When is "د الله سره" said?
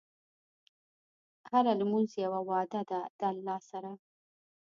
3.19-3.91